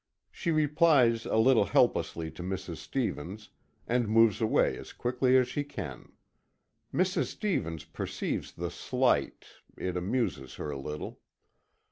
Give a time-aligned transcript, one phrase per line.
[0.31, 2.77] She replies a little helplessly to Mrs.
[2.77, 3.51] Stevens,
[3.87, 6.13] and moves away as quickly as she can.
[6.91, 7.25] Mrs.
[7.25, 9.45] Stevens perceives the slight
[9.77, 11.19] it amuses her a little.